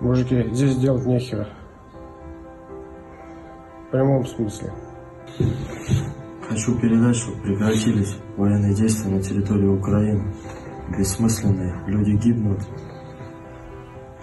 [0.00, 1.48] Мужики, здесь делать нехера.
[3.86, 4.72] В прямом смысле.
[6.48, 10.34] Хочу передать, чтобы прекратились военные действия на территории Украины.
[10.98, 11.74] Бессмысленные.
[11.86, 12.60] Люди гибнут.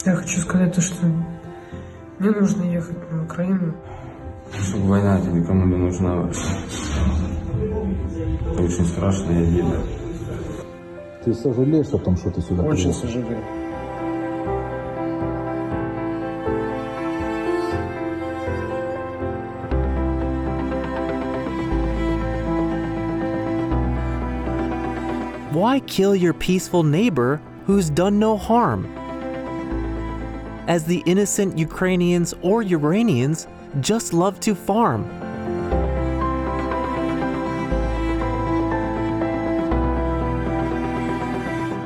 [0.05, 1.05] Я хочу сказать то, что
[2.19, 3.73] не нужно ехать на Украину.
[4.51, 6.47] Чтобы война это никому не нужна вообще.
[8.51, 9.79] Это очень страшно и обидно.
[11.23, 13.01] Ты сожалеешь о том, что ты сюда Очень приехал?
[13.01, 13.43] сожалею.
[25.59, 28.85] Why kill your peaceful neighbor who's done no harm?
[30.69, 33.45] As the innocent Ukrainians or Uranians
[33.81, 35.03] just love to farm.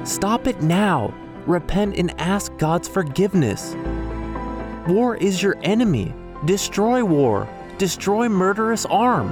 [0.06, 1.12] Stop it now.
[1.48, 3.76] Repent and ask God's forgiveness.
[4.88, 6.14] War is your enemy.
[6.46, 7.50] Destroy war.
[7.80, 9.32] Destroy murderous arm.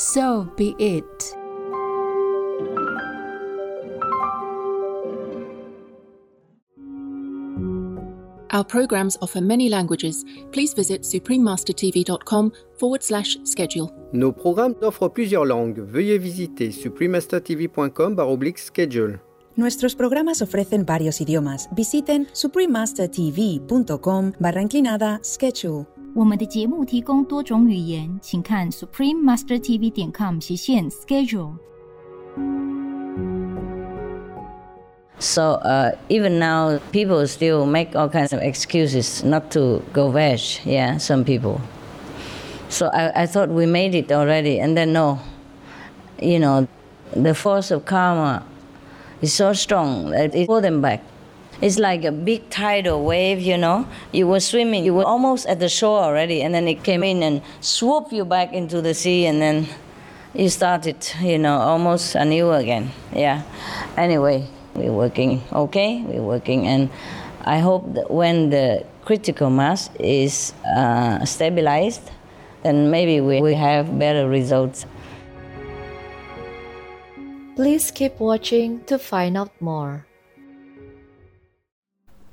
[0.00, 1.36] So be it.
[8.50, 10.24] Our programs offer many languages.
[10.52, 13.90] Please visit suprememastertv.com forward slash schedule.
[14.14, 15.82] Nos programmes offrent plusieurs langues.
[15.92, 18.16] Veuillez visiter suprememastertv.com
[18.56, 19.20] schedule.
[19.56, 21.68] Nuestros programas ofrecen varios idiomas.
[21.76, 25.99] Visiten suprememastertv.com barra inclinada schedule.
[26.13, 31.53] 我们的节目提供多种语言，请看 suprememastertv 点 com 斜线 schedule。
[35.17, 40.39] So uh, even now, people still make all kinds of excuses not to go veg.
[40.65, 41.61] Yeah, some people.
[42.67, 45.19] So I, I thought we made it already, and then no,
[46.21, 46.67] you know,
[47.15, 48.43] the force of karma
[49.21, 51.01] is so strong that it pulled them back.
[51.60, 53.86] It's like a big tidal wave, you know.
[54.12, 57.22] You were swimming, you were almost at the shore already, and then it came in
[57.22, 59.68] and swooped you back into the sea, and then
[60.34, 62.90] you started, you know, almost anew again.
[63.14, 63.42] Yeah.
[63.96, 66.88] Anyway, we're working okay, we're working, and
[67.44, 72.10] I hope that when the critical mass is uh, stabilized,
[72.62, 74.86] then maybe we, we have better results.
[77.56, 80.06] Please keep watching to find out more.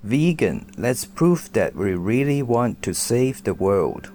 [0.07, 4.09] Vegan, let's prove that we really want to save the world.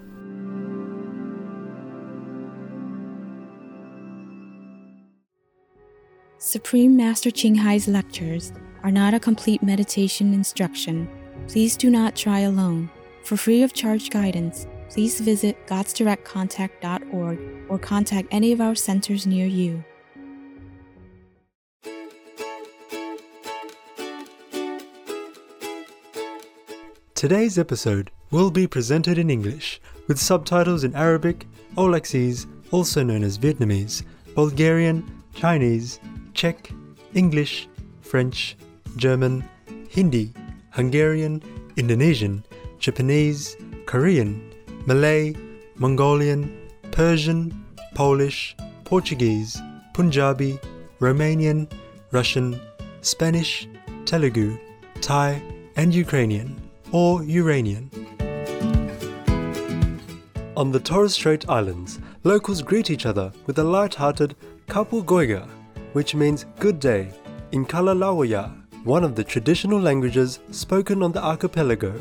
[6.39, 11.07] Supreme Master Ching Hai's lectures are not a complete meditation instruction.
[11.47, 12.89] Please do not try alone.
[13.23, 17.39] For free of charge guidance, please visit godsdirectcontact.org
[17.69, 19.83] or contact any of our centers near you.
[27.23, 29.79] Today's episode will be presented in English
[30.09, 31.47] with subtitles in Arabic,
[31.77, 34.03] Aulacese, also known as Vietnamese,
[34.35, 36.01] Bulgarian, Chinese,
[36.33, 36.69] Czech,
[37.13, 37.69] English,
[38.01, 38.57] French,
[38.97, 39.41] German,
[39.87, 40.33] Hindi,
[40.71, 41.41] Hungarian,
[41.77, 42.43] Indonesian,
[42.77, 43.55] Japanese,
[43.85, 44.53] Korean,
[44.85, 45.33] Malay,
[45.77, 46.51] Mongolian,
[46.91, 47.53] Persian,
[47.95, 48.53] Polish,
[48.83, 49.57] Portuguese,
[49.93, 50.59] Punjabi,
[50.99, 51.71] Romanian,
[52.11, 52.59] Russian,
[52.99, 53.65] Spanish,
[54.03, 54.59] Telugu,
[54.99, 55.41] Thai,
[55.77, 56.62] and Ukrainian,
[56.93, 57.89] or Uranian.
[60.55, 64.35] On the Torres Strait Islands, locals greet each other with a light-hearted
[64.67, 65.49] Kapu Goiga,
[65.93, 67.09] which means good day,
[67.51, 68.49] in Kala Lagaw Ya,
[68.83, 71.99] one of the traditional languages spoken on the archipelago.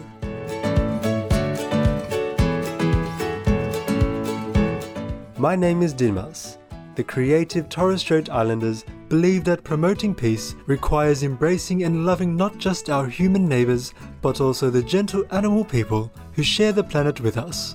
[5.39, 6.59] My name is Dimas,
[6.97, 12.89] The creative Torres Strait Islanders believe that promoting peace requires embracing and loving not just
[12.89, 13.93] our human neighbours,
[14.23, 17.75] but also the gentle animal people who share the planet with us.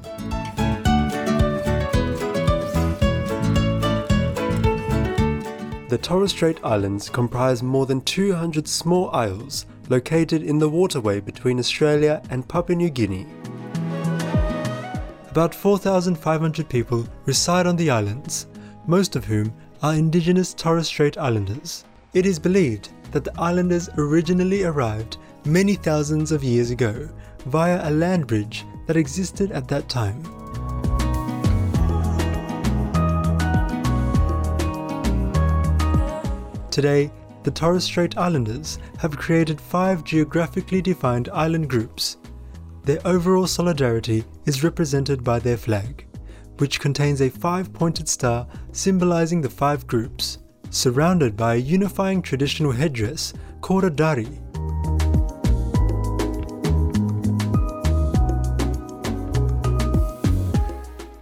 [5.89, 11.59] The Torres Strait Islands comprise more than 200 small isles located in the waterway between
[11.59, 13.27] Australia and Papua New Guinea.
[15.29, 18.47] About 4,500 people reside on the islands,
[18.87, 21.85] most of whom are indigenous Torres Strait Islanders.
[22.13, 27.07] It is believed that the islanders originally arrived many thousands of years ago
[27.45, 30.23] via a land bridge that existed at that time.
[36.71, 37.11] Today,
[37.43, 42.17] the Torres Strait Islanders have created five geographically defined island groups.
[42.83, 46.06] Their overall solidarity is represented by their flag,
[46.57, 50.39] which contains a five pointed star symbolizing the five groups,
[50.69, 54.27] surrounded by a unifying traditional headdress called a dari.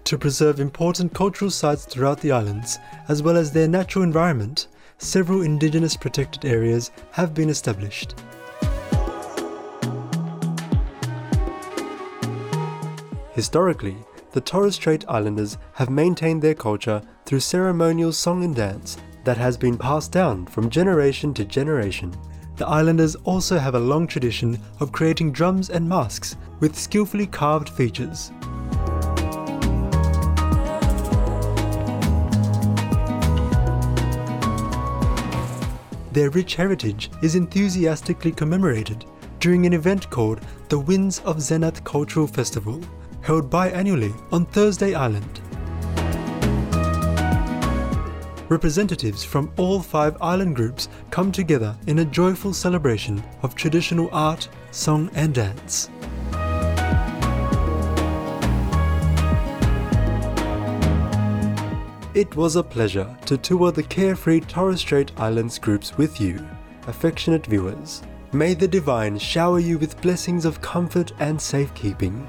[0.05, 2.77] To preserve important cultural sites throughout the islands,
[3.07, 4.67] as well as their natural environment,
[4.99, 8.13] several indigenous protected areas have been established.
[13.33, 13.97] Historically,
[14.35, 19.55] the Torres Strait Islanders have maintained their culture through ceremonial song and dance that has
[19.55, 22.13] been passed down from generation to generation.
[22.57, 27.69] The islanders also have a long tradition of creating drums and masks with skillfully carved
[27.69, 28.33] features.
[36.11, 39.05] Their rich heritage is enthusiastically commemorated
[39.39, 42.81] during an event called the Winds of Zenith Cultural Festival,
[43.25, 45.41] held biannually on Thursday Island.
[48.49, 54.47] Representatives from all five island groups come together in a joyful celebration of traditional art,
[54.69, 55.89] song, and dance.
[62.13, 66.47] It was a pleasure to tour the carefree Torres Strait Islands groups with you,
[66.85, 68.03] affectionate viewers.
[68.31, 72.27] May the divine shower you with blessings of comfort and safekeeping.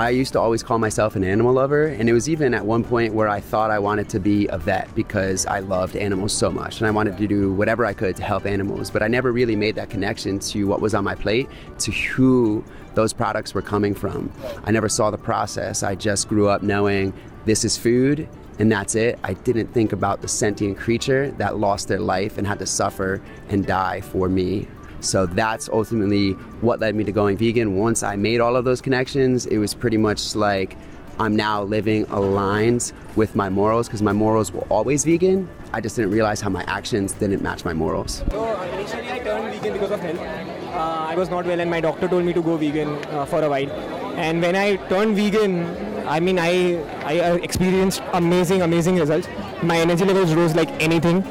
[0.00, 2.82] I used to always call myself an animal lover, and it was even at one
[2.82, 6.50] point where I thought I wanted to be a vet because I loved animals so
[6.50, 8.90] much and I wanted to do whatever I could to help animals.
[8.90, 11.50] But I never really made that connection to what was on my plate,
[11.80, 12.64] to who
[12.94, 14.32] those products were coming from.
[14.64, 15.82] I never saw the process.
[15.82, 17.12] I just grew up knowing
[17.44, 18.26] this is food
[18.58, 19.18] and that's it.
[19.22, 23.20] I didn't think about the sentient creature that lost their life and had to suffer
[23.50, 24.66] and die for me.
[25.00, 27.76] So that's ultimately what led me to going vegan.
[27.76, 30.76] Once I made all of those connections, it was pretty much like
[31.18, 35.48] I'm now living aligned with my morals because my morals were always vegan.
[35.72, 38.24] I just didn't realize how my actions didn't match my morals.
[38.30, 40.18] So initially I turned vegan because of health.
[40.18, 43.42] Uh, I was not well and my doctor told me to go vegan uh, for
[43.42, 43.70] a while.
[44.16, 45.66] And when I turned vegan,
[46.06, 49.28] I mean I I uh, experienced amazing amazing results.
[49.62, 51.22] My energy levels rose like anything.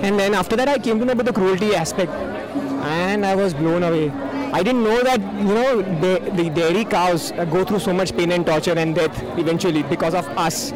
[0.00, 2.10] And then after that I came to know about the cruelty aspect
[2.86, 4.10] and I was blown away.
[4.52, 8.32] I didn't know that you know the, the dairy cows go through so much pain
[8.32, 10.72] and torture and death eventually because of us.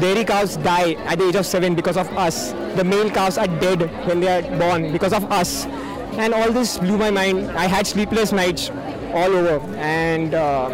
[0.00, 2.52] Dairy cows die at the age of seven because of us.
[2.76, 5.66] The male cows are dead when they are born because of us.
[6.12, 7.50] And all this blew my mind.
[7.52, 8.70] I had sleepless nights
[9.12, 10.68] all over, and uh,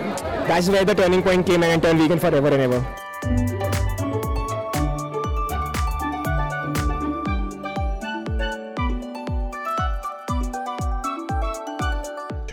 [0.47, 3.06] that's where the turning point came, and I turned vegan forever and ever.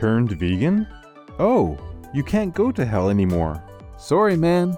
[0.04, 0.86] Turned vegan?
[1.40, 1.78] Oh,
[2.14, 3.64] you can't go to hell anymore.
[3.98, 4.78] Sorry, man.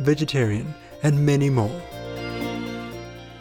[0.00, 1.80] vegetarian, and many more.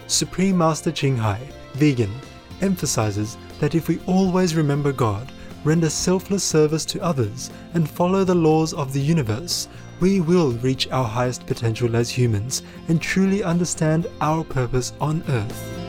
[0.08, 1.40] Supreme Master Ching Hai,
[1.74, 2.14] vegan,
[2.62, 5.32] emphasizes that if we always remember God,
[5.64, 9.68] render selfless service to others, and follow the laws of the universe,
[10.00, 15.89] we will reach our highest potential as humans and truly understand our purpose on earth.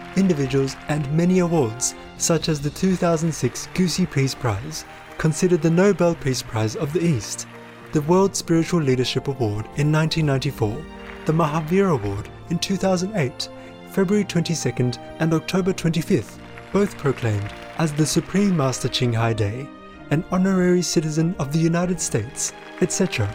[0.15, 4.85] individuals, and many awards, such as the 2006 Gusi Peace Prize,
[5.17, 7.47] considered the Nobel Peace Prize of the East,
[7.91, 10.83] the World Spiritual Leadership Award in 1994,
[11.25, 13.49] the Mahavir Award in 2008,
[13.91, 16.39] February 22nd and October 25th,
[16.71, 19.67] both proclaimed as the Supreme Master Ching Hai Day,
[20.11, 23.33] an honorary citizen of the United States, etc.,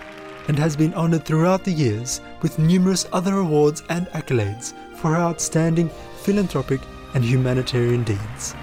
[0.49, 5.16] and has been honored throughout the years with numerous other awards and accolades for her
[5.16, 5.90] outstanding
[6.26, 6.80] philanthropic
[7.14, 8.56] and humanitarian deeds.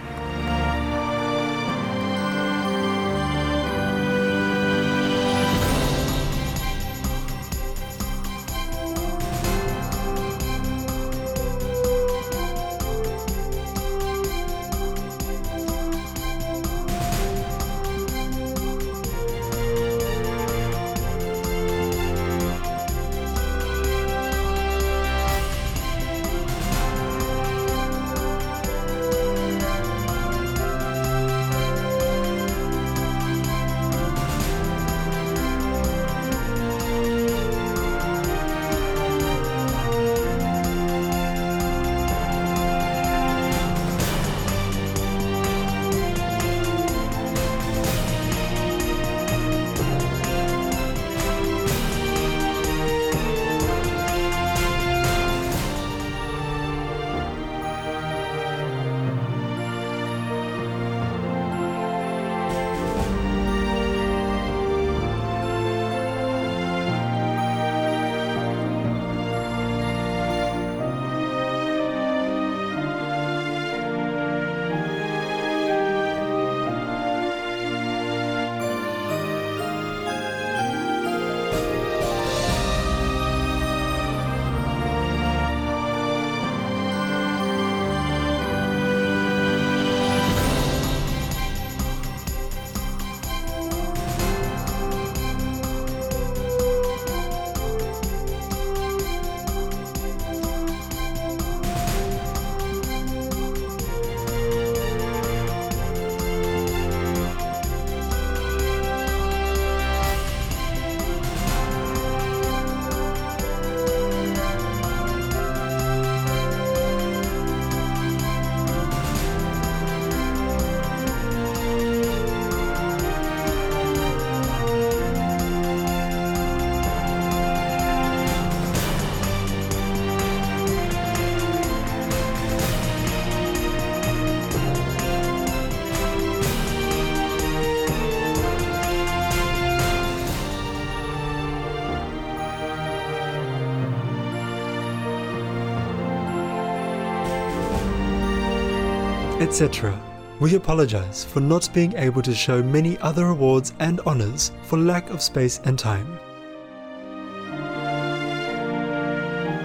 [149.43, 149.93] Etc.
[150.39, 155.09] We apologize for not being able to show many other awards and honors for lack
[155.09, 156.07] of space and time.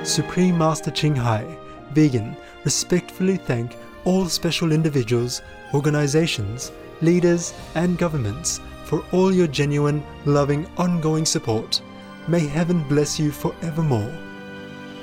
[0.05, 1.45] Supreme Master Ching Hai,
[1.93, 5.43] vegan, respectfully thank all special individuals,
[5.73, 11.81] organizations, leaders, and governments for all your genuine, loving, ongoing support.
[12.27, 14.13] May heaven bless you forevermore.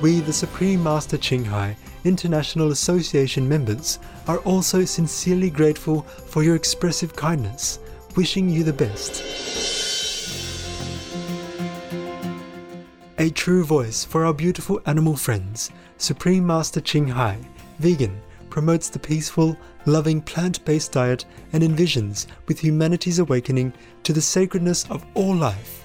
[0.01, 6.55] We, the Supreme Master Ching Hai International Association members, are also sincerely grateful for your
[6.55, 7.79] expressive kindness,
[8.15, 9.24] wishing you the best.
[13.17, 17.38] A true voice for our beautiful animal friends, Supreme Master Ching Hai,
[17.79, 24.21] vegan, promotes the peaceful, loving plant based diet and envisions with humanity's awakening to the
[24.21, 25.84] sacredness of all life.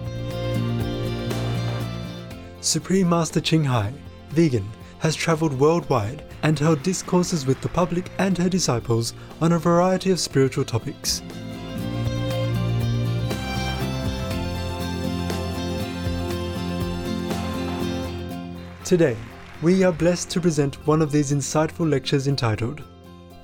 [2.63, 3.91] Supreme Master Ching Hai,
[4.29, 4.69] vegan,
[4.99, 10.11] has traveled worldwide and held discourses with the public and her disciples on a variety
[10.11, 11.23] of spiritual topics.
[18.85, 19.17] Today,
[19.63, 22.83] we are blessed to present one of these insightful lectures entitled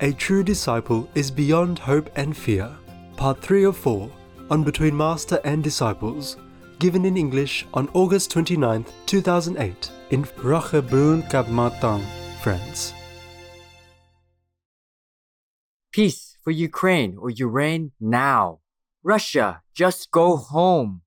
[0.00, 2.70] A True Disciple is Beyond Hope and Fear,
[3.16, 4.08] Part 3 of 4
[4.50, 6.36] on Between Master and Disciples,
[6.78, 11.46] given in English on August 29, 2008, in Roquebrune Cap
[12.40, 12.94] France.
[15.92, 18.60] Peace for Ukraine or Ukraine now.
[19.02, 21.02] Russia, just go home.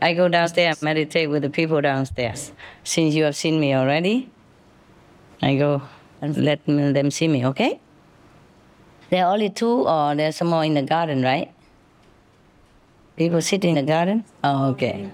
[0.00, 2.52] I go downstairs, meditate with the people downstairs.
[2.84, 4.30] Since you have seen me already,
[5.42, 5.82] I go
[6.20, 7.80] and let them see me, okay?
[9.10, 11.52] There are only two, or there's some more in the garden, right?
[13.16, 14.24] People sit in the garden?
[14.44, 15.10] Oh, okay.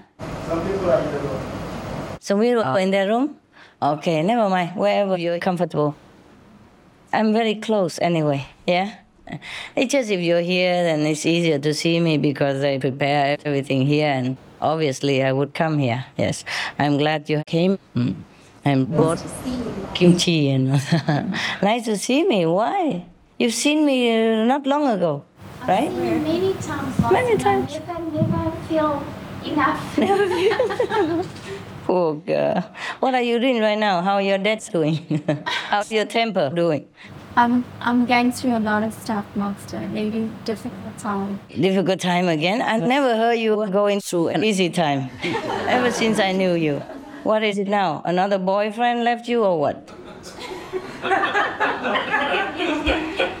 [0.47, 1.41] Some people are in the room.
[2.19, 3.37] Some people are in their room?
[3.81, 5.95] Okay, never mind, wherever you're comfortable.
[7.11, 8.97] I'm very close anyway, yeah?
[9.75, 13.87] It's just if you're here, then it's easier to see me because I prepare everything
[13.87, 16.05] here, and obviously I would come here.
[16.17, 16.43] Yes,
[16.79, 17.77] I'm glad you came.
[17.95, 18.15] Mm.
[18.65, 19.23] And brought
[19.93, 20.69] kimchi and
[21.61, 22.47] nice to see me.
[22.47, 23.05] Why?
[23.37, 25.23] You've seen me uh, not long ago,
[25.67, 25.93] right?
[25.93, 26.99] Many times.
[27.11, 27.77] Many times.
[27.87, 29.03] I never feel
[29.45, 29.97] enough.
[29.97, 31.25] Never feel.
[31.85, 32.63] Poor girl.
[32.99, 34.01] What are you doing right now?
[34.01, 35.21] How are your dad doing?
[35.69, 36.87] How's your temper doing?
[37.37, 39.79] I'm I'm going through a lot of stuff, Master.
[39.79, 41.39] Maybe difficult time.
[41.49, 42.61] Difficult time again?
[42.61, 45.09] I never heard you were going through an easy time.
[45.67, 46.79] Ever since I knew you.
[47.23, 48.01] What is it now?
[48.05, 49.89] Another boyfriend left you or what?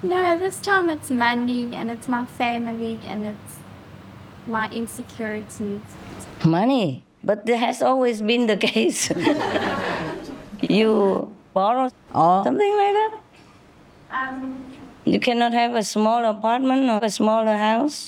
[0.00, 3.56] No, this time it's money and it's my family and it's
[4.46, 5.80] my insecurities.
[6.44, 7.02] Money.
[7.24, 9.10] But that has always been the case.
[10.62, 13.12] you borrow or something like that?
[14.20, 14.40] Um,
[15.04, 17.98] You cannot have a small apartment or a smaller house?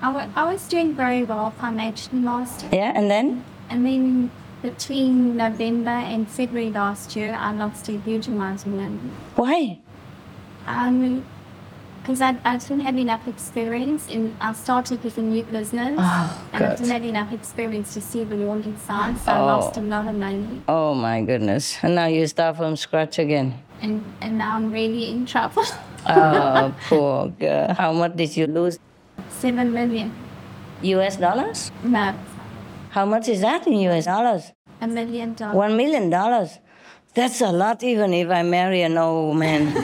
[0.00, 2.70] I wa- I was doing very well financially last year.
[2.80, 3.26] Yeah, and then?
[3.70, 4.30] And then
[4.62, 9.10] between November and February last year, I lost a huge amount of money.
[9.34, 9.78] Why?
[10.66, 11.24] Um,
[12.08, 16.48] because I, I didn't have enough experience and I started with a new business Oh,
[16.54, 19.44] and I didn't have enough experience to see the warning signs, so I Oh.
[19.44, 21.76] lost a lot of money Oh my goodness.
[21.82, 23.60] And now you start from scratch again.
[23.82, 25.64] and, and now I'm really in trouble.
[26.06, 27.74] Oh, poor girl.
[27.74, 28.78] How much did you lose?
[29.28, 30.10] Seven million.
[30.80, 31.70] US dollars?
[31.84, 32.14] No,
[32.88, 34.52] How much is that in US dollars?
[34.80, 35.56] A million dollars.
[35.56, 36.58] One million dollars.
[37.14, 39.74] That's a lot, even if I marry an old man.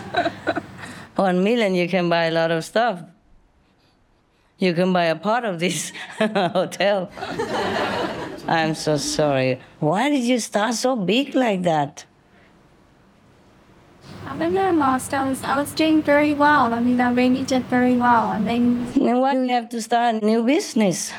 [1.16, 3.02] One million, you can buy a lot of stuff.
[4.58, 7.10] You can buy a part of this hotel.
[8.48, 9.60] I'm so sorry.
[9.80, 12.04] Why did you start so big like that?
[14.26, 15.16] I don't know, Master.
[15.16, 16.72] I was, I was doing very well.
[16.74, 18.32] I mean, I really did very well.
[18.32, 21.12] And then, Then why do you have to start a new business?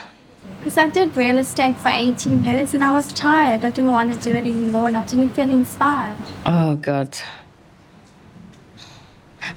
[0.60, 3.64] because I did real estate for 18 years and I was tired.
[3.64, 6.18] I didn't want to do it anymore and I didn't feel inspired.
[6.44, 7.16] Oh, God.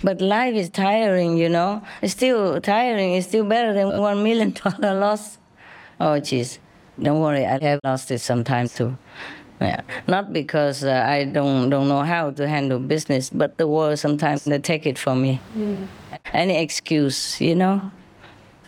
[0.03, 1.83] But life is tiring, you know.
[2.03, 3.15] It's still tiring.
[3.15, 5.39] It's still better than one million dollar loss.
[6.01, 6.59] Oh, jeez.
[7.01, 7.47] Don't worry.
[7.47, 8.97] I have lost it sometimes too.
[9.61, 9.81] Yeah.
[10.07, 14.45] Not because uh, I don't don't know how to handle business, but the world sometimes
[14.45, 15.41] they take it from me.
[16.33, 17.91] Any excuse, you know.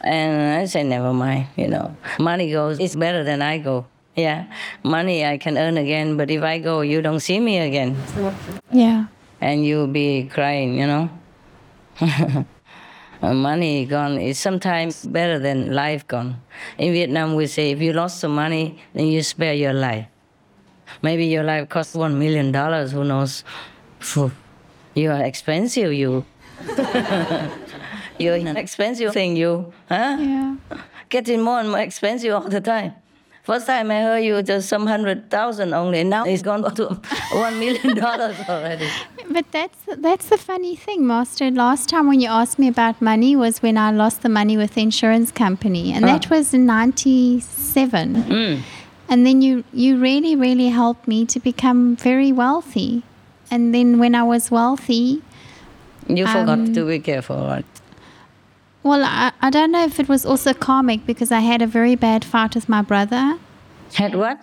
[0.03, 1.47] And I say never mind.
[1.57, 2.81] You know, money goes.
[2.81, 3.87] It's better than I go.
[4.17, 4.47] Yeah,
[4.83, 7.97] money I can earn again, but if I go, you don't see me again
[8.73, 9.07] Yeah.
[9.41, 11.11] And you'll be crying, you know.
[13.23, 16.41] Money gone is sometimes better than life gone.
[16.79, 20.07] In Vietnam, we say if you lost some money, then you spare your life.
[21.03, 22.93] Maybe your life costs one million dollars.
[22.93, 23.45] Who knows?
[24.95, 25.93] You are expensive.
[25.93, 26.25] You.
[28.19, 29.37] You're an expensive thing.
[29.37, 29.73] You.
[29.89, 30.17] Huh?
[30.19, 30.57] Yeah.
[31.11, 32.95] Getting more and more expensive all the time.
[33.43, 36.05] First time I heard you just some hundred thousand only.
[36.05, 37.01] Now it's gone to
[37.33, 38.89] one million dollars already.
[39.33, 41.51] But that's that's the funny thing, Master.
[41.53, 44.75] Last time when you asked me about money was when I lost the money with
[44.75, 46.35] the insurance company, and that Ah.
[46.35, 48.15] was in '97.
[48.29, 48.61] Mm.
[49.09, 53.03] And then you you really really helped me to become very wealthy.
[53.53, 55.23] And then when I was wealthy,
[56.09, 57.65] You forgot Um, to be careful, right?
[58.83, 61.95] well, I, I don't know if it was also karmic because I had a very
[61.95, 63.39] bad fight with my brother.
[63.95, 64.39] Had what?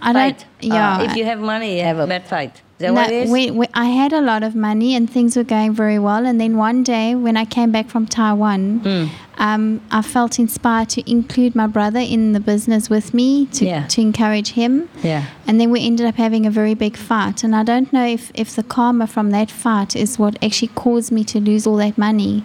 [0.00, 0.22] I don't.
[0.22, 0.46] fight.
[0.60, 0.98] Yeah.
[0.98, 2.62] Uh, if you have money, you have a bad fight.
[2.82, 3.30] That No, what it is?
[3.30, 6.40] when, when I had a lot of money and things were going very well, and
[6.40, 9.04] then one day when I came back from Taiwan, Hmm.
[9.38, 13.86] um, I felt inspired to include my brother in the business with me to Yeah.
[13.86, 14.88] to encourage him.
[15.02, 15.22] Yeah.
[15.46, 18.30] And then we ended up having a very big fight, and I don't know if
[18.34, 21.96] if the karma from that fight is what actually caused me to lose all that
[21.96, 22.44] money,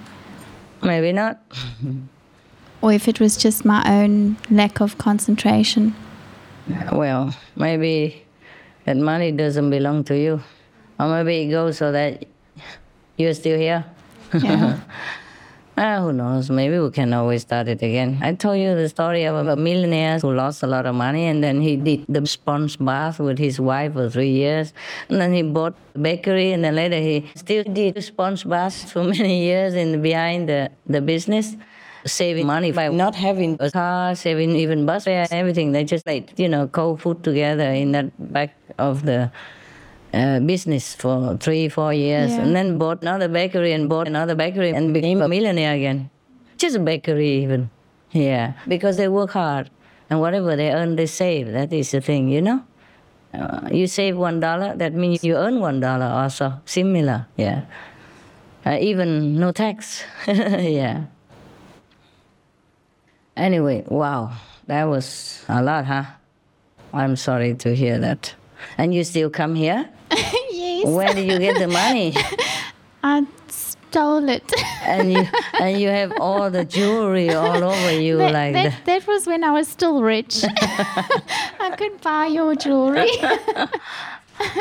[0.82, 1.36] Maybe not.
[2.82, 5.94] or if it was just my own lack of concentration.
[6.92, 8.24] Well, maybe
[8.88, 10.42] that money doesn't belong to you.
[10.98, 12.26] Or maybe it goes so that
[13.18, 13.86] you're still here.
[14.34, 14.80] Yeah.
[15.80, 16.50] Ah, who knows?
[16.50, 18.18] Maybe we can always start it again.
[18.24, 21.44] I told you the story of a millionaire who lost a lot of money and
[21.44, 24.74] then he did the sponge bath with his wife for three years.
[25.08, 28.92] And then he bought a bakery and then later he still did the sponge baths
[28.92, 31.56] for many years in behind the, the business.
[32.06, 35.72] Saving money by not having a car, saving even bus fare, everything.
[35.72, 39.32] They just like, you know, cold food together in that back of the
[40.14, 42.42] uh, business for three, four years, Yeah.
[42.42, 46.10] and then bought another bakery and bought another bakery and became a millionaire again.
[46.58, 47.70] Just a bakery, even.
[48.12, 49.70] Yeah, because they work hard,
[50.10, 51.52] and whatever they earn, they save.
[51.52, 52.64] That is the thing, you know.
[53.34, 56.62] Uh, you save one dollar, that means you earn one dollar also.
[56.66, 57.66] Similar, yeah.
[58.66, 61.06] Uh, even no tax, yeah.
[63.38, 64.32] Anyway, wow,
[64.66, 66.06] that was a lot, huh?
[66.92, 68.34] I'm sorry to hear that.
[68.80, 69.88] And you still come here?
[70.12, 70.88] yes.
[70.88, 72.16] Where did you get the money?
[73.04, 74.52] I stole it.
[74.82, 75.24] and you
[75.62, 78.86] and you have all the jewelry all over you that, like that, that.
[78.86, 80.44] that was when I was still rich.
[80.44, 83.12] I could buy your jewelry.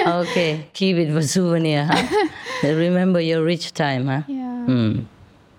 [0.07, 2.29] okay, keep it for souvenir, huh?
[2.63, 4.23] Remember your rich time, huh?
[4.29, 4.65] Yeah.
[4.67, 5.01] Hmm.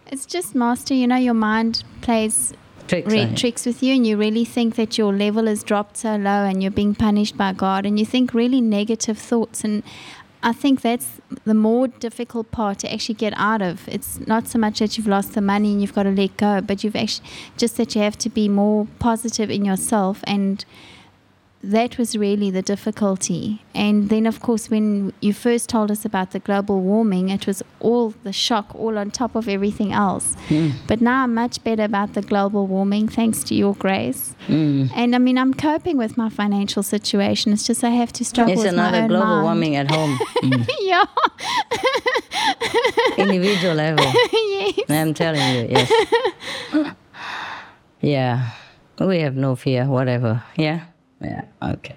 [0.06, 2.54] It's just master, you know, your mind plays
[2.88, 6.16] Tricks re- tricks with you, and you really think that your level has dropped so
[6.16, 9.64] low and you're being punished by God, and you think really negative thoughts.
[9.64, 9.84] And
[10.44, 13.88] I think that's the more difficult part to actually get out of.
[13.88, 16.62] It's not so much that you've lost the money and you've got to let go,
[16.62, 20.64] but you've actually just that you have to be more positive in yourself and
[21.72, 23.62] that was really the difficulty.
[23.76, 27.62] And then, of course, when you first told us about the global warming, it was
[27.80, 30.36] all the shock, all on top of everything else.
[30.48, 30.70] Hmm.
[30.88, 34.34] But now I'm much better about the global warming, thanks to your grace.
[34.48, 34.90] Mm.
[34.96, 37.52] And I mean, I'm coping with my financial situation.
[37.52, 39.44] It's just I have to struggle It's with my another own global mind.
[39.44, 40.18] warming at home.
[40.44, 40.70] Mm.
[40.80, 41.06] yeah.
[43.18, 44.06] Individual level.
[44.32, 44.80] yes.
[44.90, 45.92] I'm telling you, yes.
[48.02, 48.52] yeah.
[49.00, 50.44] We have no fear, whatever.
[50.56, 50.86] Yeah?
[51.22, 51.96] Yeah, okay.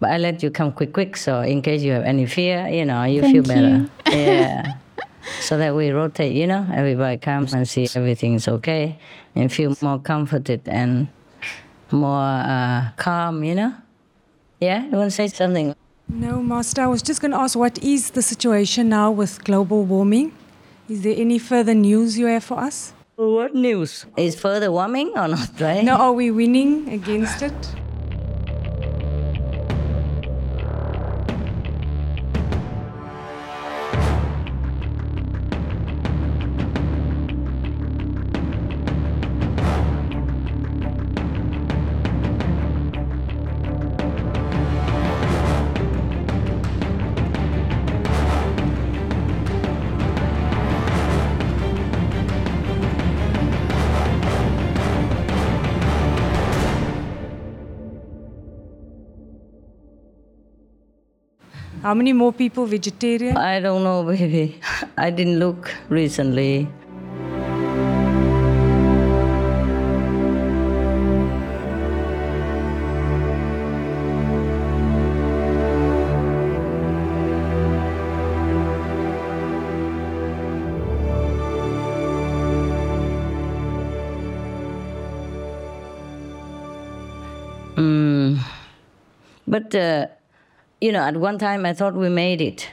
[0.00, 2.84] But I let you come quick, quick, so in case you have any fear, you
[2.84, 3.90] know, you Thank feel better.
[4.06, 4.12] you.
[4.12, 4.76] yeah.
[5.40, 8.98] so that we rotate, you know, everybody comes and see everything's okay
[9.34, 11.08] and feel more comforted and
[11.90, 13.74] more uh, calm, you know?
[14.60, 15.74] Yeah, you want to say something?
[16.08, 19.84] No, Master, I was just going to ask what is the situation now with global
[19.84, 20.32] warming?
[20.88, 22.92] Is there any further news you have for us?
[23.16, 24.06] What news?
[24.16, 25.84] Is further warming or not, right?
[25.84, 27.54] No, are we winning against it?
[61.86, 63.36] How many more people vegetarian?
[63.36, 64.60] I don't know, baby.
[64.98, 66.66] I didn't look recently.
[87.76, 88.40] Mm,
[89.46, 90.06] but uh,
[90.80, 92.68] you know, at one time I thought we made it.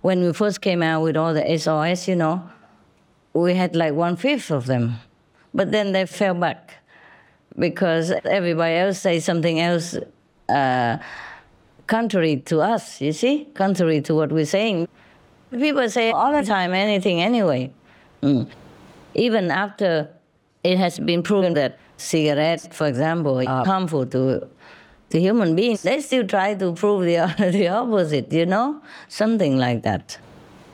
[0.00, 2.48] When we first came out with all the SOS, you know,
[3.32, 4.94] we had like one fifth of them.
[5.52, 6.74] But then they fell back
[7.58, 9.96] because everybody else says something else
[10.48, 10.98] uh,
[11.86, 14.88] contrary to us, you see, contrary to what we're saying.
[15.50, 17.72] People say all the time anything anyway.
[18.22, 18.48] Mm.
[19.14, 20.08] Even after
[20.64, 24.48] it has been proven that cigarettes, for example, are harmful to
[25.14, 28.82] the human beings, they still try to prove the, the opposite, you know?
[29.08, 30.18] Something like that.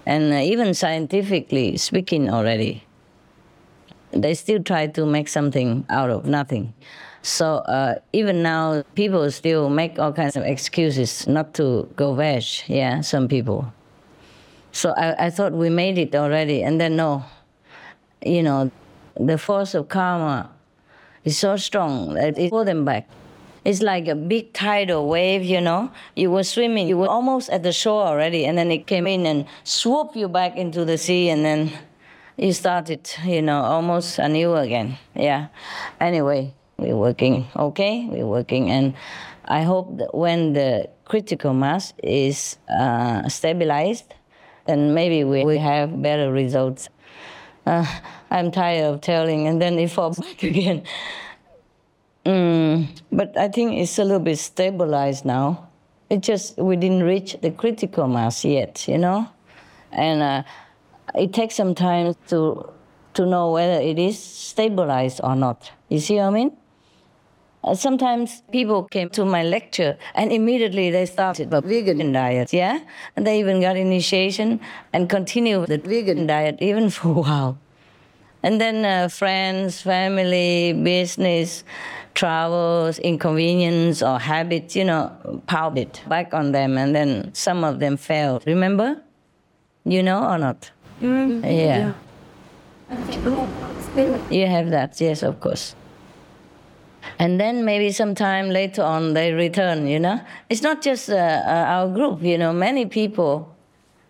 [0.06, 2.82] And uh, even scientifically speaking already,
[4.12, 6.72] they still try to make something out of nothing.
[7.20, 12.44] So uh, even now, people still make all kinds of excuses not to go veg,
[12.66, 13.70] yeah, some people.
[14.72, 17.24] So I, I thought we made it already, and then no,
[18.24, 18.70] you know,
[19.16, 20.50] the force of karma
[21.24, 23.06] is so strong that it pulled them back.
[23.64, 25.90] It's like a big tidal wave, you know.
[26.16, 29.26] You were swimming, you were almost at the shore already, and then it came in
[29.26, 31.72] and swooped you back into the sea, and then
[32.36, 34.96] you started, you know, almost anew again.
[35.14, 35.48] Yeah.
[36.00, 38.94] Anyway, we're working okay, we're working, and
[39.44, 44.14] I hope that when the critical mass is uh, stabilized,
[44.66, 46.88] then maybe we will have better results.
[47.66, 47.84] Uh,
[48.30, 50.84] I'm tired of telling, and then it falls back again.
[52.24, 55.68] Mm, but I think it's a little bit stabilized now.
[56.10, 59.28] It just we didn't reach the critical mass yet, you know,
[59.92, 60.42] and uh,
[61.14, 62.70] it takes some time to
[63.14, 65.72] to know whether it is stabilized or not.
[65.88, 66.56] You see what I mean?
[67.62, 72.80] Uh, sometimes people came to my lecture and immediately they started a vegan diet, yeah,
[73.16, 74.60] and they even got initiation
[74.92, 77.58] and continued the vegan diet even for a while.
[78.42, 81.62] And then uh, friends, family, business,
[82.20, 85.10] travels, inconvenience, or habits, you know,
[85.46, 88.42] piled it back on them, and then some of them failed.
[88.46, 89.02] Remember?
[89.84, 90.70] You know or not?
[91.00, 91.94] Mm, yeah.
[94.30, 95.74] You have that, yes, of course.
[97.18, 100.20] And then maybe sometime later on they return, you know?
[100.50, 103.56] It's not just uh, uh, our group, you know, many people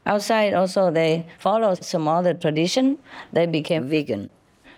[0.05, 2.99] outside also they follow some other tradition,
[3.33, 4.31] they became vegan.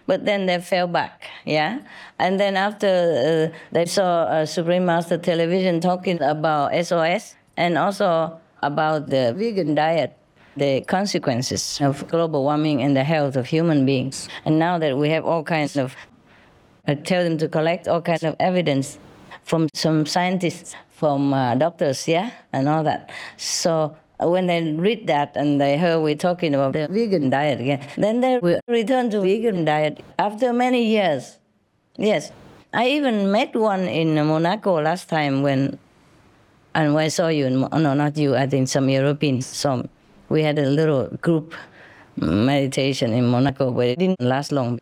[0.07, 1.81] But then they fell back, yeah?
[2.19, 8.41] And then after uh, they saw uh, Supreme Master Television talking about SOS and also
[8.63, 10.17] about the vegan diet,
[10.57, 14.29] the consequences of global warming and the health of human beings.
[14.45, 15.95] And now that we have all kinds of,
[16.87, 18.99] I tell them to collect all kinds of evidence
[19.45, 23.11] from some scientists, from uh, doctors, yeah, and all that.
[23.37, 23.97] So
[24.31, 28.21] when they read that and they heard we're talking about the vegan diet again, then
[28.21, 31.39] they return to vegan diet after many years.
[31.97, 32.33] Yes.
[32.75, 35.79] I even met one in Monaco last time when,
[36.75, 39.47] and when I saw you, in, no, not you, I think some Europeans.
[39.47, 39.87] So
[40.31, 41.55] we had a little group
[42.17, 44.81] meditation in Monaco, but it didn't last long.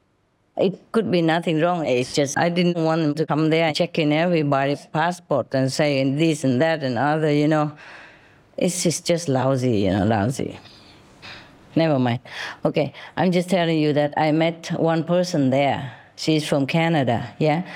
[0.57, 1.87] It could be nothing wrong.
[1.87, 5.73] It's just I didn't want them to come there and check in everybody's passport and
[5.73, 7.73] say this and that and other, you know.
[8.61, 10.59] It's just, just lousy, you know, lousy.
[11.75, 12.21] Never mind.
[12.65, 15.93] Okay, I'm just telling you that I met one person there.
[16.17, 17.67] She's from Canada, yeah?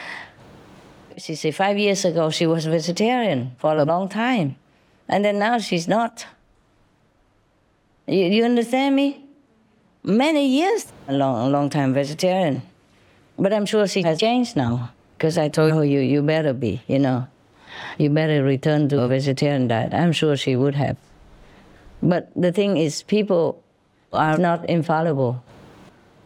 [1.17, 4.57] She said five years ago she was vegetarian for a long time.
[5.09, 6.27] And then now she's not.
[8.07, 9.25] You, you understand me?
[10.05, 12.63] many years, a long, long time vegetarian.
[13.39, 16.83] But I'm sure she has changed now because I told her, you, you better be,
[16.87, 17.27] you know,
[17.99, 19.93] you better return to a vegetarian diet.
[19.95, 20.97] I'm sure she would have.
[22.03, 23.63] But the thing is, people
[24.13, 25.43] are not infallible.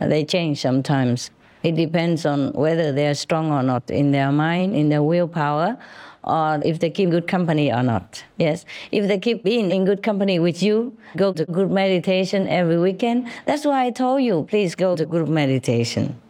[0.01, 1.31] They change sometimes.
[1.62, 5.77] It depends on whether they are strong or not in their mind, in their willpower,
[6.23, 8.25] or if they keep good company or not.
[8.37, 8.64] Yes.
[8.92, 13.29] If they keep being in good company with you, go to group meditation every weekend.
[13.47, 16.21] That's why I told you, please go to group meditation.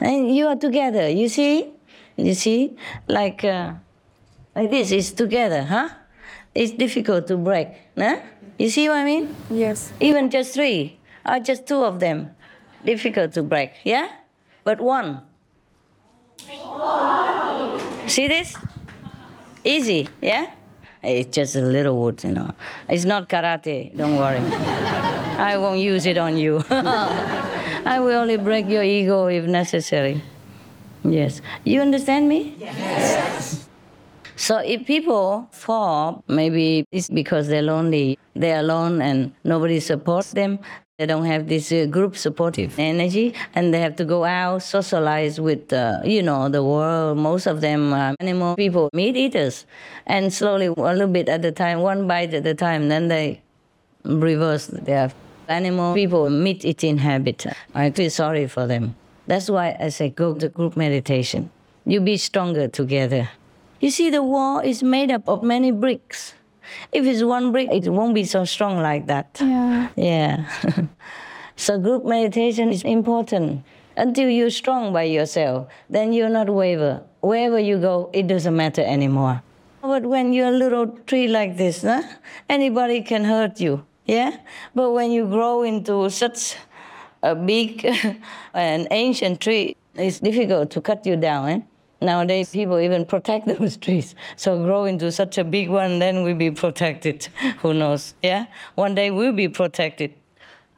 [0.00, 1.72] And you are together, you see?
[2.16, 2.76] You see?
[3.06, 3.74] Like, uh,
[4.54, 5.88] like this is together, huh?
[6.54, 8.20] It's difficult to break, huh?
[8.58, 9.34] You see what I mean?
[9.50, 9.92] Yes.
[10.00, 12.34] Even just three, or just two of them,
[12.84, 14.08] difficult to break, yeah?
[14.64, 15.22] But one.
[18.06, 18.56] See this?
[19.64, 20.50] Easy, yeah?
[21.02, 22.52] It's just a little wood, you know.
[22.88, 24.38] It's not karate, don't worry.
[25.38, 26.64] I won't use it on you.
[26.70, 30.22] I will only break your ego if necessary.
[31.04, 31.40] Yes.
[31.64, 32.56] You understand me?
[32.58, 33.67] Yes.
[34.38, 38.20] So if people fall, maybe it's because they're lonely.
[38.36, 40.60] They're alone and nobody supports them.
[40.96, 45.40] They don't have this uh, group supportive energy, and they have to go out, socialize
[45.40, 47.18] with, uh, you know, the world.
[47.18, 49.66] Most of them are animal people, meat eaters,
[50.06, 53.42] and slowly, a little bit at a time, one bite at a time, then they
[54.04, 55.12] reverse their
[55.48, 57.44] animal people meat eating habit.
[57.74, 58.94] I feel sorry for them.
[59.26, 61.50] That's why I say go to group meditation.
[61.86, 63.30] You be stronger together.
[63.80, 66.34] You see, the wall is made up of many bricks.
[66.92, 69.38] If it's one brick, it won't be so strong like that.
[69.40, 69.88] Yeah.
[69.96, 70.50] Yeah.
[71.56, 73.64] so group meditation is important.
[73.96, 77.02] Until you're strong by yourself, then you're not waver.
[77.20, 79.42] Wherever you go, it doesn't matter anymore.
[79.80, 82.02] But when you're a little tree like this, huh?
[82.48, 83.84] anybody can hurt you.
[84.06, 84.38] Yeah?
[84.74, 86.56] But when you grow into such
[87.22, 87.86] a big
[88.54, 91.48] and ancient tree, it's difficult to cut you down.
[91.48, 91.60] Eh?
[92.00, 94.14] Nowadays, people even protect those trees.
[94.36, 97.28] So grow into such a big one, then we'll be protected.
[97.60, 98.14] Who knows?
[98.22, 98.46] Yeah?
[98.74, 100.14] One day we'll be protected.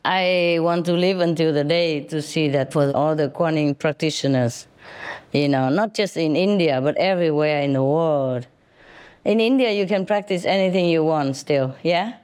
[0.04, 3.74] I want to live until the day to see that for all the Quan Yin
[3.74, 4.66] practitioners,
[5.32, 8.46] you know, not just in India, but everywhere in the world.
[9.26, 12.14] In India, you can practice anything you want still, yeah?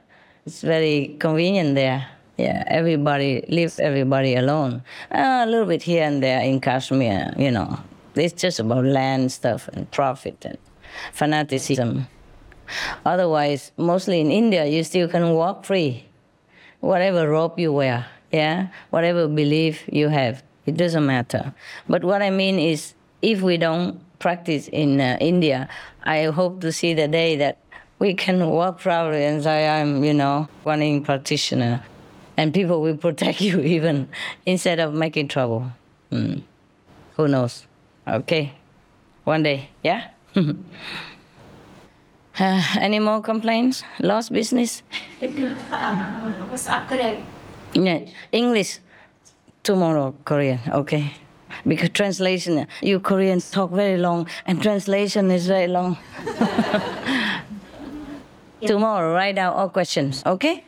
[0.47, 2.07] It's very convenient there.
[2.37, 4.83] Yeah, everybody leaves everybody alone.
[5.11, 7.79] Uh, a little bit here and there in Kashmir, you know.
[8.17, 10.57] It's just about land stuff and profit and
[11.13, 12.07] fanaticism.
[13.05, 16.05] Otherwise, mostly in India, you still can walk free.
[16.79, 21.53] Whatever robe you wear, yeah, whatever belief you have, it doesn't matter.
[21.87, 25.69] But what I mean is, if we don't practice in uh, India,
[26.03, 27.57] I hope to see the day that
[27.99, 31.83] we can walk proudly and say, I'm, you know, Yin practitioner.
[32.35, 34.09] And people will protect you even
[34.45, 35.71] instead of making trouble.
[36.11, 36.43] Mm.
[37.15, 37.65] Who knows?
[38.07, 38.53] Okay.
[39.25, 40.11] One day, yeah?
[40.35, 40.53] uh,
[42.79, 43.83] any more complaints?
[43.99, 44.83] Lost business?
[47.73, 48.05] yeah.
[48.31, 48.79] English.
[49.63, 50.59] Tomorrow, Korean.
[50.71, 51.11] Okay.
[51.67, 55.97] Because translation, you Koreans talk very long, and translation is very long.
[58.65, 60.63] Tomorrow, write down all questions, okay?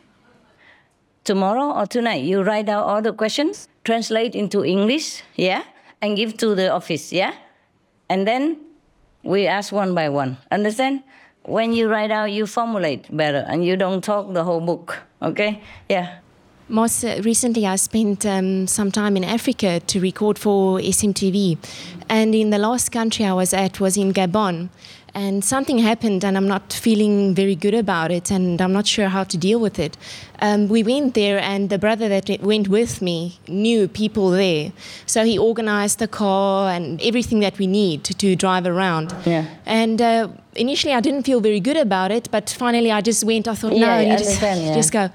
[1.24, 5.62] Tomorrow or tonight, you write down all the questions, translate into English, yeah?
[6.02, 7.34] And give to the office, yeah?
[8.08, 8.58] And then
[9.22, 10.38] we ask one by one.
[10.50, 11.02] Understand?
[11.44, 15.62] When you write out, you formulate better and you don't talk the whole book, okay?
[15.88, 16.18] Yeah.
[16.68, 21.58] Most uh, recently, I spent um, some time in Africa to record for SMTV.
[22.08, 24.68] And in the last country I was at was in Gabon.
[25.14, 29.08] And something happened, and I'm not feeling very good about it, and I'm not sure
[29.08, 29.96] how to deal with it.
[30.40, 34.72] Um, we went there, and the brother that went with me knew people there.
[35.06, 39.14] So he organized the car and everything that we need to, to drive around.
[39.26, 39.46] Yeah.
[39.66, 43.48] And uh, initially, I didn't feel very good about it, but finally, I just went.
[43.48, 44.74] I thought, no, I you just, yeah.
[44.74, 45.10] just go.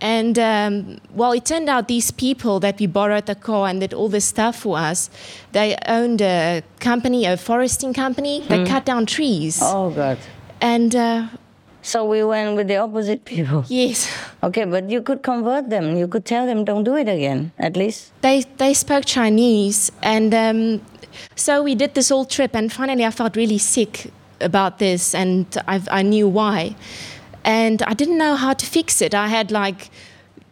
[0.00, 3.92] And um, well, it turned out these people that we borrowed the car and did
[3.92, 5.10] all this stuff for us,
[5.52, 8.44] they owned a company, a foresting company.
[8.48, 8.66] They Mm.
[8.68, 9.58] cut down trees.
[9.62, 10.18] Oh, God.
[10.60, 11.26] And uh,
[11.82, 13.64] So we went with the opposite people.
[13.68, 14.08] Yes.
[14.42, 15.96] Okay, but you could convert them.
[15.96, 18.12] You could tell them don't do it again, at least.
[18.20, 20.80] they they spoke Chinese, and um,
[21.34, 22.54] so we did this whole trip.
[22.54, 26.74] And finally, I felt really sick about this, and I, I knew why.
[27.44, 29.14] And I didn't know how to fix it.
[29.14, 29.90] I had like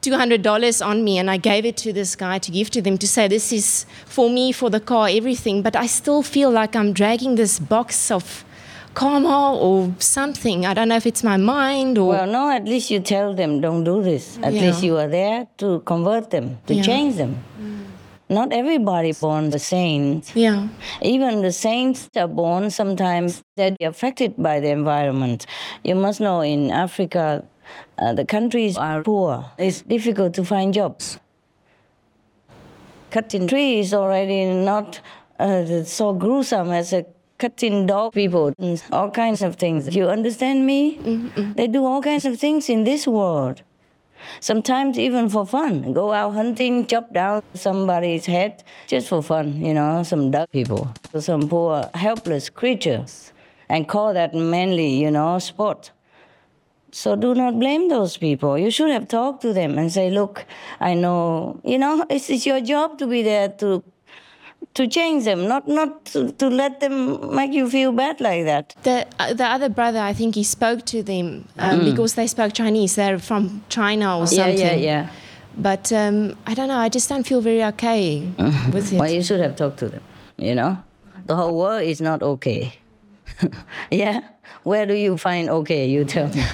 [0.00, 2.80] two hundred dollars on me, and I gave it to this guy to give to
[2.82, 5.62] them to say this is for me, for the car, everything.
[5.62, 8.44] But I still feel like I'm dragging this box of
[8.94, 10.64] karma or something.
[10.64, 12.08] I don't know if it's my mind or.
[12.10, 14.38] Well, no, at least you tell them, don't do this.
[14.42, 14.62] At Yeah.
[14.62, 16.82] least you are there to convert them, to Yeah.
[16.82, 17.36] change them.
[17.60, 17.85] Mm.
[18.28, 20.34] Not everybody born the saint.
[20.34, 20.68] Yeah.
[21.00, 25.46] Even the saints are born sometimes they're affected by the environment.
[25.84, 27.44] You must know in Africa,
[27.98, 29.44] uh, the countries are poor.
[29.58, 31.20] It's difficult to find jobs.
[33.12, 35.00] Cutting trees already not
[35.38, 37.06] uh, so gruesome as a
[37.38, 38.52] cutting dog people
[38.90, 39.94] all kinds of things.
[39.94, 40.98] You understand me?
[41.54, 43.62] They do all kinds of things in this world.
[44.40, 45.92] Sometimes even for fun.
[45.92, 50.92] Go out hunting, chop down somebody's head just for fun, you know, some duck people,
[51.18, 53.32] some poor helpless creatures,
[53.68, 55.90] and call that mainly, you know, sport.
[56.92, 58.56] So do not blame those people.
[58.56, 60.46] You should have talked to them and say, look,
[60.80, 63.82] I know, you know, it's, it's your job to be there to
[64.76, 68.74] to change them, not not to, to let them make you feel bad like that.
[68.82, 71.26] The uh, the other brother, I think he spoke to them
[71.58, 71.84] um, Mm.
[71.90, 72.94] because they spoke Chinese.
[72.94, 74.58] They're from China or something.
[74.58, 74.90] yeah, yeah.
[74.90, 75.08] yeah.
[75.56, 76.76] But um, I don't know.
[76.78, 78.28] I just don't feel very okay
[78.72, 78.98] with it.
[79.00, 80.02] Well, you should have talked to them,
[80.36, 80.76] you know?
[81.24, 82.74] The whole world is not okay.
[83.90, 84.20] yeah?
[84.64, 85.88] Where do you find okay?
[85.88, 86.44] You tell me.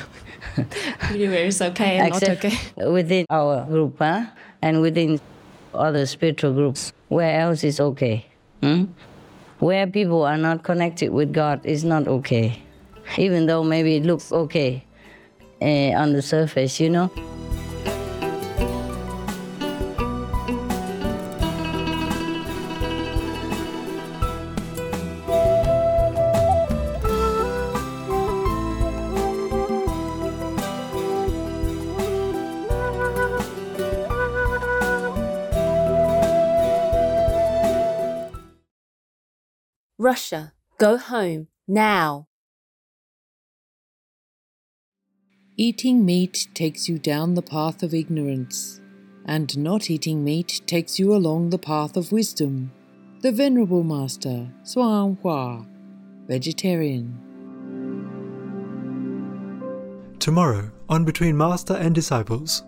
[1.11, 2.55] Everywhere is okay and not okay.
[2.87, 4.27] within our group, huh?
[4.63, 5.19] And within
[5.75, 6.93] other spiritual groups.
[7.13, 8.25] Where else is okay?
[8.63, 8.85] Hmm?
[9.59, 12.63] Where people are not connected with God is not okay.
[13.19, 14.83] Even though maybe it looks okay
[15.61, 17.13] uh, on the surface, you know?
[40.03, 42.27] Russia, go home now.
[45.57, 48.81] Eating meat takes you down the path of ignorance,
[49.27, 52.73] and not eating meat takes you along the path of wisdom.
[53.21, 55.65] The Venerable Master, Hsuan Hua,
[56.27, 57.07] vegetarian.
[60.19, 62.65] Tomorrow on Between Master and Disciples.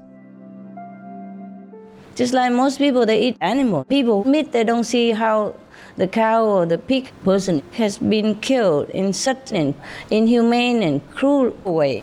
[2.15, 3.83] Just like most people, they eat animal.
[3.87, 5.57] People meat, they don't see how
[5.97, 9.75] the cow or the pig person has been killed in such an
[10.11, 12.03] inhumane and cruel way.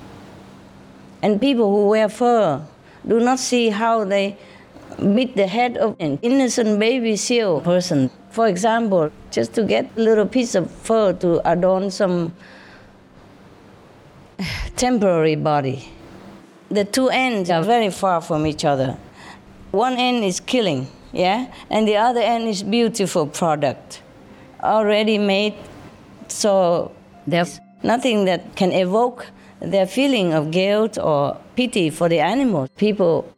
[1.22, 2.66] And people who wear fur
[3.08, 4.38] do not see how they
[4.98, 8.10] beat the head of an innocent baby seal person.
[8.30, 12.34] For example, just to get a little piece of fur to adorn some
[14.76, 15.90] temporary body.
[16.70, 18.98] The two ends are very far from each other.
[19.72, 24.02] One end is killing, yeah, and the other end is beautiful product,
[24.64, 25.56] already made.
[26.28, 26.92] So
[27.28, 29.28] there's nothing that can evoke
[29.60, 32.68] their feeling of guilt or pity for the animal.
[32.78, 33.32] People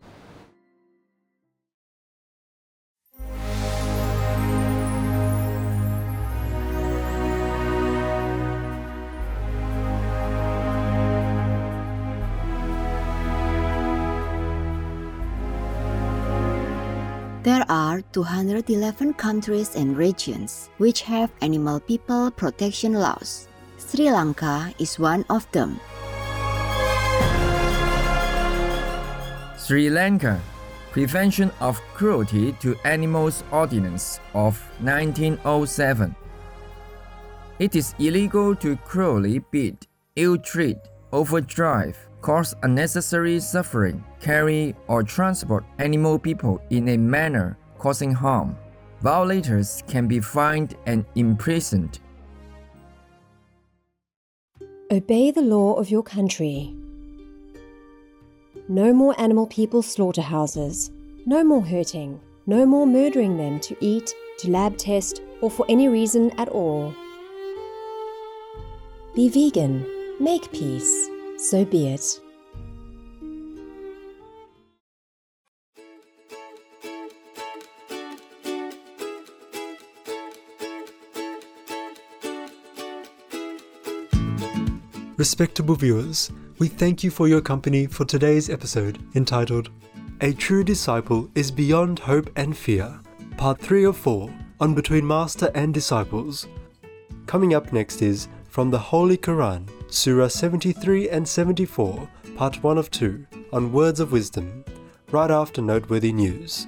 [17.43, 23.49] There are 211 countries and regions which have animal people protection laws.
[23.77, 25.77] Sri Lanka is one of them.
[29.57, 30.39] Sri Lanka
[30.93, 36.15] Prevention of Cruelty to Animals Ordinance of 1907.
[37.59, 40.77] It is illegal to cruelly beat, ill treat,
[41.11, 48.57] overdrive, cause unnecessary suffering, carry or transport animal people in a manner causing harm.
[49.01, 51.99] Violators can be fined and imprisoned.
[54.89, 56.73] Obey the law of your country.
[58.69, 60.89] No more animal people slaughterhouses.
[61.25, 62.19] No more hurting.
[62.45, 66.93] No more murdering them to eat, to lab test, or for any reason at all.
[69.15, 69.85] Be vegan.
[70.19, 71.09] Make peace.
[71.43, 72.21] So be it.
[85.17, 89.69] Respectable viewers, we thank you for your company for today's episode entitled
[90.21, 93.01] A True Disciple is Beyond Hope and Fear,
[93.35, 96.47] Part 3 of 4 on Between Master and Disciples.
[97.25, 102.89] Coming up next is From the Holy Quran, Surah 73 and 74, Part 1 of
[102.89, 104.65] 2 on Words of Wisdom,
[105.11, 106.65] right after noteworthy news.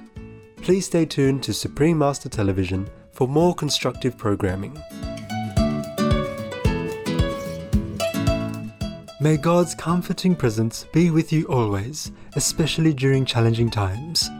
[0.58, 4.80] Please stay tuned to Supreme Master Television for more constructive programming.
[9.20, 14.30] May God's comforting presence be with you always, especially during challenging times.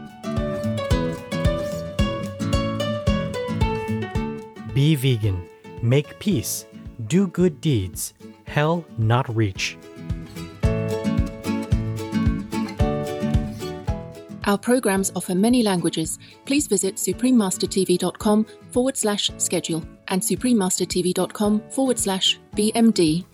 [4.73, 5.45] Be vegan.
[5.81, 6.65] Make peace.
[7.07, 8.13] Do good deeds.
[8.47, 9.77] Hell not reach.
[14.45, 16.17] Our programs offer many languages.
[16.45, 23.25] Please visit suprememastertv.com forward slash schedule and suprememastertv.com forward slash BMD.